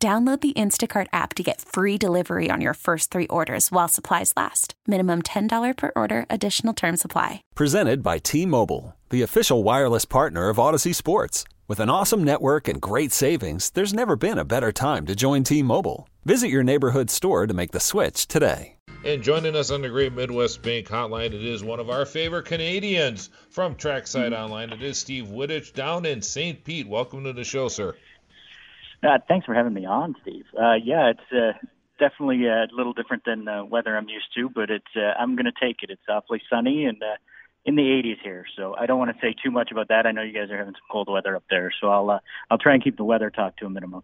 [0.00, 4.32] Download the Instacart app to get free delivery on your first three orders while supplies
[4.36, 4.74] last.
[4.86, 7.42] Minimum $10 per order, additional term supply.
[7.56, 11.42] Presented by T Mobile, the official wireless partner of Audacy Sports.
[11.66, 15.42] With an awesome network and great savings, there's never been a better time to join
[15.42, 16.08] T Mobile.
[16.24, 18.76] Visit your neighborhood store to make the switch today.
[19.04, 22.46] And joining us on the Great Midwest Bank Hotline, it is one of our favorite
[22.46, 24.38] Canadians from Trackside hmm.
[24.38, 24.70] Online.
[24.70, 26.62] It is Steve Wittich down in St.
[26.62, 26.86] Pete.
[26.86, 27.96] Welcome to the show, sir.
[29.02, 30.44] Uh, thanks for having me on, Steve.
[30.58, 31.52] Uh, yeah, it's uh,
[31.98, 35.46] definitely a little different than uh, weather I'm used to, but it's uh, I'm going
[35.46, 35.90] to take it.
[35.90, 37.16] It's awfully sunny and uh,
[37.64, 40.06] in the 80s here, so I don't want to say too much about that.
[40.06, 42.18] I know you guys are having some cold weather up there, so I'll uh,
[42.50, 44.02] I'll try and keep the weather talk to a minimum.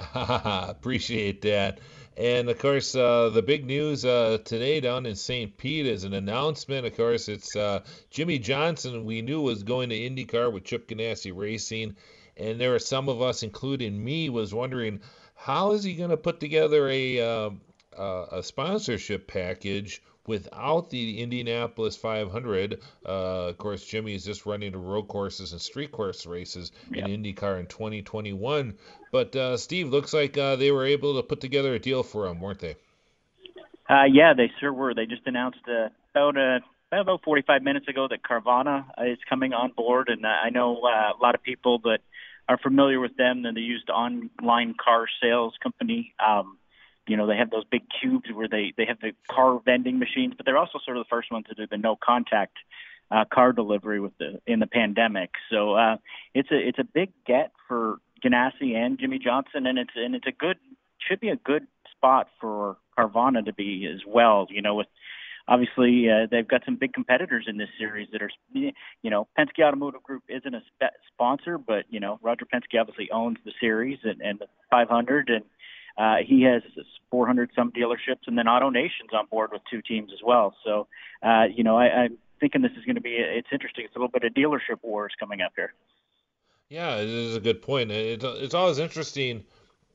[0.14, 1.80] Appreciate that.
[2.16, 5.56] And of course, uh, the big news uh, today down in St.
[5.56, 6.86] Pete is an announcement.
[6.86, 9.04] Of course, it's uh, Jimmie Johnson.
[9.04, 11.96] We knew was going to IndyCar with Chip Ganassi Racing
[12.36, 15.00] and there were some of us, including me, was wondering
[15.34, 17.50] how is he going to put together a uh,
[17.96, 22.80] uh, a sponsorship package without the Indianapolis 500.
[23.04, 27.08] Uh, of course, Jimmy is just running the road courses and street course races yep.
[27.08, 28.74] in IndyCar in 2021.
[29.10, 32.26] But uh, Steve, looks like uh, they were able to put together a deal for
[32.26, 32.76] him, weren't they?
[33.88, 34.94] Uh, yeah, they sure were.
[34.94, 36.60] They just announced uh, about a
[36.92, 41.22] about 45 minutes ago that Carvana is coming on board, and I know uh, a
[41.22, 41.98] lot of people that
[42.50, 43.44] are familiar with them.
[43.46, 46.14] And they used online car sales company.
[46.24, 46.58] Um,
[47.06, 50.34] you know, they have those big cubes where they they have the car vending machines,
[50.36, 52.56] but they're also sort of the first ones to do the no contact
[53.10, 55.30] uh, car delivery with the in the pandemic.
[55.50, 55.96] So uh,
[56.34, 60.26] it's a it's a big get for Ganassi and Jimmie Johnson, and it's and it's
[60.26, 60.58] a good
[60.98, 64.48] should be a good spot for Carvana to be as well.
[64.50, 64.88] You know, with
[65.50, 69.62] obviously uh, they've got some big competitors in this series that are, you know, Penske
[69.62, 73.98] Automotive Group isn't a spe- sponsor, but you know, Roger Penske obviously owns the series
[74.04, 75.44] and, and the 500, and
[75.98, 76.62] uh, he has
[77.10, 80.54] 400 some dealerships, and then Auto Nation's on board with two teams as well.
[80.64, 80.86] So,
[81.22, 83.84] uh, you know, I, I'm thinking this is going to be it's interesting.
[83.84, 85.74] It's a little bit of dealership wars coming up here.
[86.68, 87.90] Yeah, it is a good point.
[87.90, 89.44] It's it's always interesting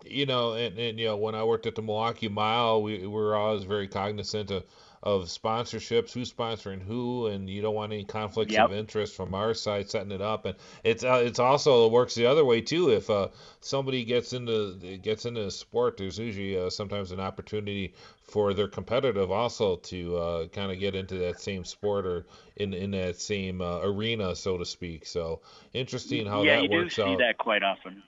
[0.07, 3.07] you know, and, and you know, when I worked at the Milwaukee Mile, we, we
[3.07, 4.63] were always very cognizant of
[5.05, 8.65] of sponsorships, who's sponsoring who, and you don't want any conflicts yep.
[8.65, 10.45] of interest from our side setting it up.
[10.45, 12.89] And it's uh, it's also it works the other way too.
[12.89, 13.27] If uh,
[13.61, 17.93] somebody gets into gets into a sport, there's usually uh, sometimes an opportunity
[18.23, 22.73] for their competitive also to uh, kind of get into that same sport or in
[22.73, 25.05] in that same uh, arena, so to speak.
[25.05, 25.41] So
[25.73, 27.05] interesting how yeah, that works out.
[27.05, 28.01] Yeah, you do see that quite often.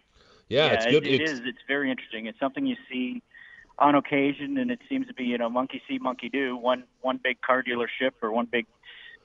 [0.50, 1.06] Yeah, yeah it's good.
[1.06, 1.42] It, it it's, is.
[1.46, 2.26] It's very interesting.
[2.26, 3.22] It's something you see
[3.80, 6.56] on occasion, and it seems to be you know monkey see, monkey do.
[6.58, 8.66] One one big car dealership or one big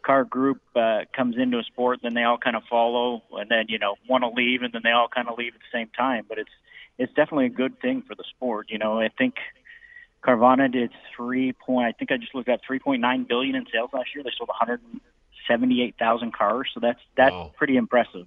[0.02, 3.50] car group uh, comes into a sport, and then they all kind of follow, and
[3.50, 5.78] then you know want to leave, and then they all kind of leave at the
[5.78, 6.24] same time.
[6.28, 6.50] But it's
[6.98, 8.66] it's definitely a good thing for the sport.
[8.70, 9.36] You know, I think
[10.24, 11.86] Carvana did three point.
[11.86, 14.22] I think I just looked at three point nine billion in sales last year.
[14.22, 14.80] They sold one hundred
[15.48, 17.52] seventy eight thousand cars, so that's that's wow.
[17.56, 18.26] pretty impressive.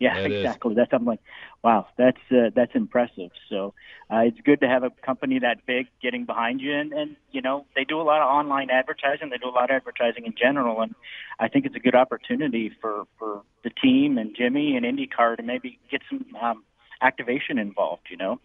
[0.00, 0.72] Yeah, that exactly.
[0.72, 0.76] Is.
[0.76, 1.20] That's I'm like,
[1.62, 3.30] wow, that's uh, that's impressive.
[3.48, 3.74] So
[4.12, 7.40] uh, it's good to have a company that big getting behind you, and and you
[7.40, 9.30] know they do a lot of online advertising.
[9.30, 10.94] They do a lot of advertising in general, and
[11.38, 15.42] I think it's a good opportunity for for the team and Jimmie and IndyCar to
[15.42, 16.64] maybe get some um,
[17.00, 18.08] activation involved.
[18.10, 18.40] You know,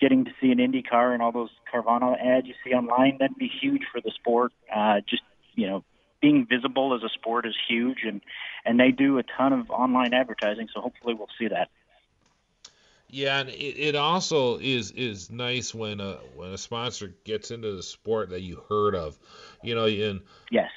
[0.00, 3.50] getting to see an IndyCar and all those Carvana ads you see online that'd be
[3.60, 4.52] huge for the sport.
[4.74, 5.22] Uh, just
[5.54, 5.84] you know
[6.24, 8.22] being visible as a sport is huge, and
[8.64, 10.68] and they do a ton of online advertising.
[10.72, 11.68] So hopefully we'll see that.
[13.10, 17.76] Yeah, and it, it also is is nice when a when a sponsor gets into
[17.76, 19.18] the sport that you heard of,
[19.62, 20.70] you know, and yes.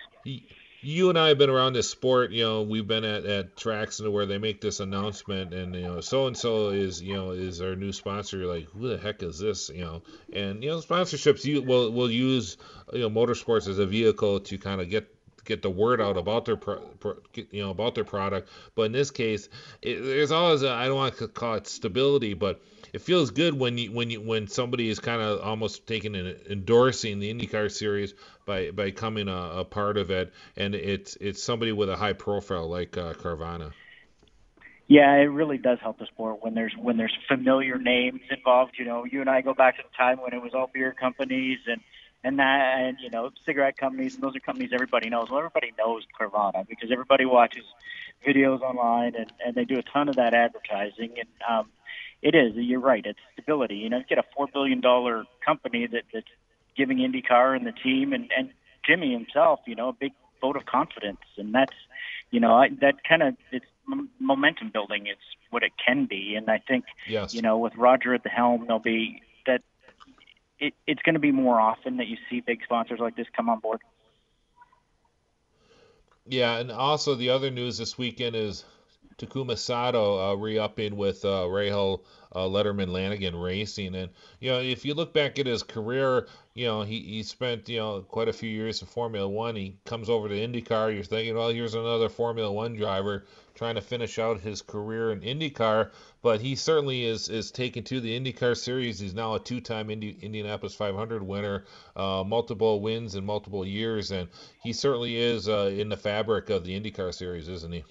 [0.82, 2.32] you and I have been around this sport.
[2.32, 5.84] You know, we've been at, at tracks and where they make this announcement, and you
[5.84, 8.38] know, so and so is you know is our new sponsor.
[8.38, 9.70] You're like, who the heck is this?
[9.70, 10.02] You know,
[10.34, 12.58] and you know, sponsorships you will will use
[12.92, 15.17] you know motorsports as a vehicle to kind of get
[15.48, 18.50] get the word out about their pro, pro, you know about their product.
[18.76, 19.50] But in this case,
[19.82, 22.62] it, there's always I don't want to call it stability, but
[22.94, 26.40] it feels good when you when you when somebody is kind of almost taking and
[26.50, 28.14] endorsing the IndyCar series
[28.46, 32.14] by by coming a, a, part of it, and it's it's somebody with a high
[32.14, 33.72] profile like uh, Carvana.
[34.88, 38.76] Yeah, it really does help the sport when there's when there's familiar names involved.
[38.78, 40.94] You know, you and I go back to the time when it was all beer
[40.98, 41.82] companies and
[42.28, 45.30] and that and you know cigarette companies and those are companies everybody knows.
[45.30, 47.64] Well, everybody knows Carvana because everybody watches
[48.26, 51.68] videos online and and they do a ton of that advertising and um,
[52.22, 52.54] it is.
[52.56, 53.06] You're right.
[53.06, 53.76] It's stability.
[53.76, 56.28] You know, you get a four billion dollar company that that's
[56.76, 58.50] giving IndyCar and the team and and
[58.86, 59.60] Jimmy himself.
[59.66, 61.76] You know, a big vote of confidence, and that's
[62.32, 63.66] you know I, that kind of it's
[64.20, 65.08] momentum building.
[65.08, 67.34] It's what it can be, and I think yes.
[67.34, 69.62] you know with Roger at the helm, there'll be that.
[70.60, 73.50] It, it's going to be more often that you see big sponsors like this come
[73.50, 73.82] on board.
[76.26, 78.66] Yeah, and also the other news this weekend is
[79.18, 82.02] Takuma Sato uh, re-upping with uh, Rahal
[82.38, 86.68] uh, Letterman Lanigan Racing, and you know if you look back at his career, you
[86.68, 89.56] know he, he spent you know quite a few years in Formula One.
[89.56, 90.94] He comes over to IndyCar.
[90.94, 93.26] You're thinking, well, here's another Formula One driver
[93.56, 95.90] trying to finish out his career in IndyCar,
[96.22, 99.00] but he certainly is is taken to the IndyCar series.
[99.00, 104.30] He's now a two-time Indi- Indianapolis 500 winner, uh, multiple wins in multiple years, and
[104.62, 107.84] he certainly is uh, in the fabric of the IndyCar series, isn't he?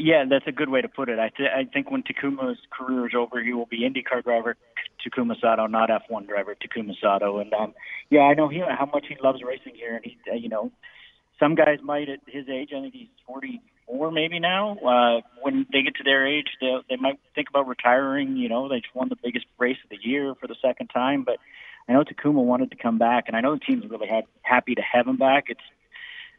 [0.00, 1.18] Yeah, that's a good way to put it.
[1.18, 4.56] I, th- I think when Takuma's career is over, he will be IndyCar driver
[5.04, 7.40] Takuma Sato, not F1 driver Takuma Sato.
[7.40, 7.74] And um,
[8.08, 10.70] yeah, I know he how much he loves racing here, and he, uh, you know,
[11.40, 12.70] some guys might at his age.
[12.76, 14.78] I think he's 44 maybe now.
[14.78, 18.36] Uh, when they get to their age, they might think about retiring.
[18.36, 21.24] You know, they just won the biggest race of the year for the second time,
[21.24, 21.38] but
[21.88, 24.76] I know Takuma wanted to come back, and I know the team's really had, happy
[24.76, 25.46] to have him back.
[25.48, 25.60] It's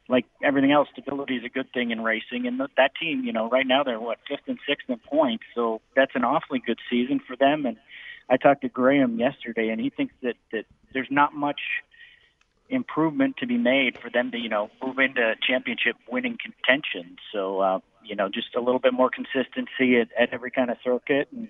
[0.09, 2.47] like everything else, stability is a good thing in racing.
[2.47, 5.81] And that team, you know, right now they're what fifth and sixth in points, so
[5.95, 7.65] that's an awfully good season for them.
[7.65, 7.77] And
[8.29, 11.61] I talked to Graham yesterday, and he thinks that that there's not much
[12.69, 17.17] improvement to be made for them to, you know, move into championship winning contention.
[17.31, 20.77] So, uh, you know, just a little bit more consistency at, at every kind of
[20.83, 21.27] circuit.
[21.35, 21.47] And,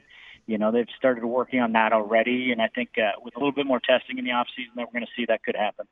[0.47, 2.51] you know, they've started working on that already.
[2.51, 4.87] And I think uh, with a little bit more testing in the off season, that
[4.87, 5.87] we're going to see that could happen.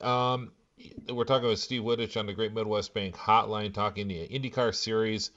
[0.00, 0.52] Um,
[1.08, 5.30] we're talking with Steve Wittich on the Great Midwest Bank Hotline, talking the IndyCar Series,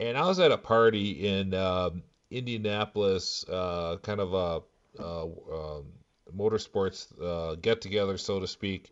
[0.00, 1.90] and I was at a party in uh,
[2.30, 5.82] Indianapolis, uh, kind of a, a, a
[6.36, 8.90] motorsports uh, get together, so to speak,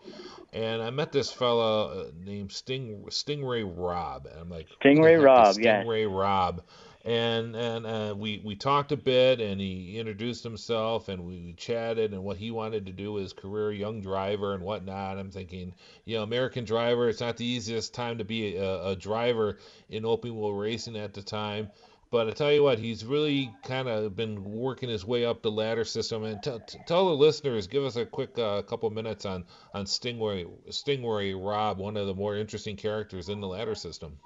[0.52, 5.56] and I met this fella uh, named Sting Stingray Robb, and I'm like Stingray Robb,
[5.58, 6.62] yeah, Stingray Robb
[7.04, 12.12] and and uh, we we talked a bit, and he introduced himself, and we chatted,
[12.12, 15.18] and what he wanted to do his career, young driver and whatnot.
[15.18, 18.96] I'm thinking, you know, American driver, it's not the easiest time to be a, a
[18.96, 19.58] driver
[19.88, 21.70] in open wheel racing at the time.
[22.12, 25.50] But I tell you what, he's really kind of been working his way up the
[25.50, 26.24] ladder system.
[26.24, 29.44] And t- t- tell the listeners, give us a quick uh, couple minutes on
[29.74, 34.18] on Stingray Stingray Robb, one of the more interesting characters in the ladder system.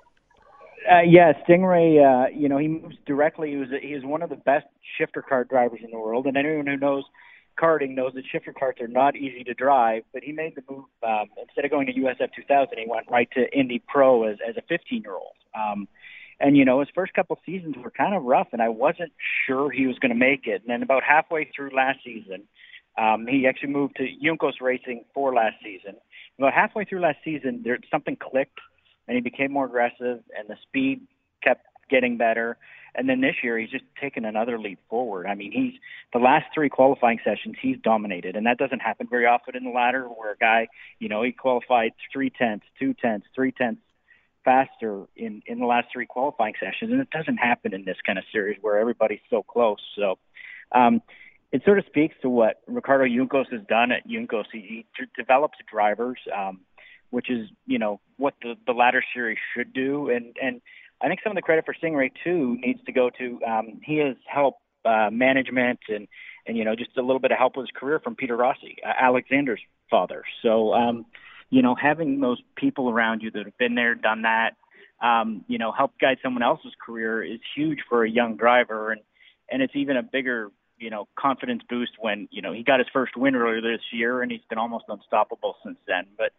[0.90, 1.98] Uh, yeah, Stingray.
[1.98, 3.50] Uh, you know, he moves directly.
[3.50, 4.66] He was he is one of the best
[4.98, 7.04] shifter kart drivers in the world, and anyone who knows
[7.60, 10.02] karting knows that shifter karts are not easy to drive.
[10.12, 13.28] But he made the move um, instead of going to USF 2000, he went right
[13.32, 15.34] to Indy Pro as as a 15 year old.
[15.54, 15.88] Um,
[16.38, 19.12] and you know, his first couple seasons were kind of rough, and I wasn't
[19.46, 20.62] sure he was going to make it.
[20.62, 22.42] And then about halfway through last season,
[22.98, 25.96] um, he actually moved to Juncos Racing for last season.
[26.38, 28.58] About halfway through last season, there something clicked
[29.06, 31.00] and he became more aggressive, and the speed
[31.42, 32.56] kept getting better.
[32.94, 35.26] And then this year, he's just taken another leap forward.
[35.26, 35.74] I mean, he's
[36.12, 39.70] the last three qualifying sessions, he's dominated, and that doesn't happen very often in the
[39.70, 43.82] ladder, where a guy, you know, he qualified three tenths, two tenths, three tenths
[44.44, 48.18] faster in in the last three qualifying sessions, and it doesn't happen in this kind
[48.18, 49.80] of series where everybody's so close.
[49.96, 50.18] So.
[50.72, 51.02] um
[51.52, 54.46] it sort of speaks to what Ricardo Juncos has done at Juncos.
[54.52, 56.18] He, he d- develops drivers.
[56.36, 56.62] Um,
[57.10, 60.10] which is you know what the the latter series should do.
[60.10, 60.60] And and
[61.02, 63.98] I think some of the credit for Stingray too needs to go to um, he
[63.98, 66.08] has helped uh, management and
[66.46, 68.76] and you know just a little bit of help with his career from Peter Rossi,
[68.86, 69.60] uh, Alexander's
[69.90, 70.24] father.
[70.42, 71.06] So um,
[71.50, 74.56] you know having those people around you that have been there, done that,
[75.02, 79.00] um, you know help guide someone else's career is huge for a young driver, and
[79.50, 82.88] and it's even a bigger you know confidence boost when you know he got his
[82.92, 86.06] first win earlier this year and he's been almost unstoppable since then.
[86.16, 86.32] But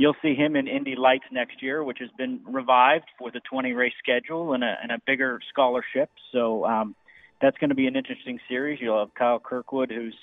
[0.00, 3.74] You'll see him in Indy Lights next year, which has been revived for the 20
[3.74, 6.08] race schedule and a, and a bigger scholarship.
[6.32, 6.94] So um,
[7.42, 8.80] that's going to be an interesting series.
[8.80, 10.16] You'll have Kyle Kirkwood, who's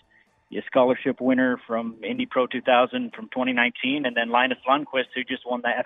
[0.52, 5.44] a scholarship winner from Indy Pro 2000 from 2019, and then Linus Lundqvist, who just
[5.46, 5.86] won the F,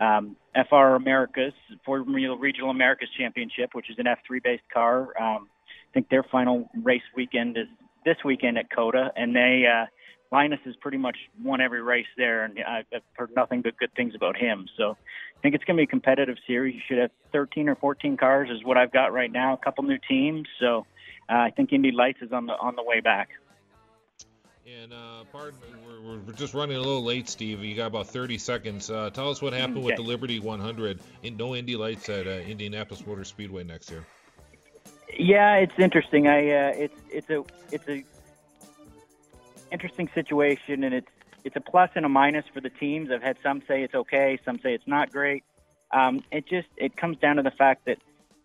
[0.00, 0.34] um,
[0.68, 1.52] FR Americas,
[1.86, 5.02] Formula Regional Americas Championship, which is an F3 based car.
[5.22, 7.68] Um, I think their final race weekend is
[8.04, 9.86] this weekend at COTA, and they uh,
[10.32, 14.14] Linus has pretty much won every race there, and I've heard nothing but good things
[14.14, 14.68] about him.
[14.76, 16.76] So I think it's going to be a competitive series.
[16.76, 19.54] You should have 13 or 14 cars, is what I've got right now.
[19.54, 20.86] A couple new teams, so
[21.28, 23.30] uh, I think Indy Lights is on the on the way back.
[24.66, 27.64] And uh, pardon, we're, we're just running a little late, Steve.
[27.64, 28.88] You got about 30 seconds.
[28.88, 29.86] Uh, tell us what happened okay.
[29.86, 31.00] with the Liberty 100.
[31.24, 34.06] In, no Indy Lights at uh, Indianapolis Motor Speedway next year.
[35.18, 36.28] Yeah, it's interesting.
[36.28, 38.04] I uh, it's it's a it's a
[39.70, 41.08] interesting situation, and it's
[41.44, 43.10] it's a plus and a minus for the teams.
[43.10, 45.44] I've had some say it's okay, some say it's not great.
[45.90, 47.98] Um, it just it comes down to the fact that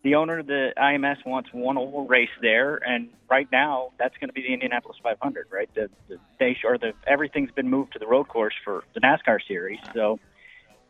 [0.03, 4.29] the owner of the IMS wants one oval race there, and right now that's going
[4.29, 5.69] to be the Indianapolis 500, right?
[5.73, 9.39] The, the they or the everything's been moved to the road course for the NASCAR
[9.47, 10.19] series, so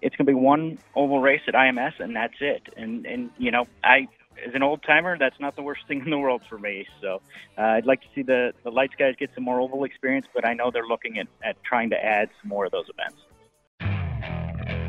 [0.02, 2.64] it's going to be one oval race at IMS, and that's it.
[2.76, 4.08] And and you know I
[4.44, 6.86] as an old timer, that's not the worst thing in the world for me.
[7.02, 7.22] So
[7.58, 10.48] uh, I'd like to see the, the lights guys get some more oval experience, but
[10.48, 13.22] I know they're looking at, at trying to add some more of those events.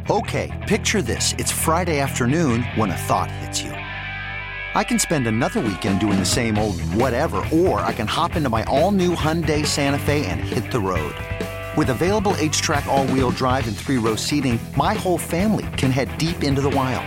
[0.08, 1.34] Okay, picture this.
[1.36, 3.70] It's Friday afternoon when a thought hits you.
[3.70, 8.48] I can spend another weekend doing the same old whatever, or I can hop into
[8.48, 11.14] my all new Hyundai Santa Fe and hit the road.
[11.76, 16.16] With available HTRAC, all wheel drive, and three row seating, my whole family can head
[16.18, 17.06] deep into the wild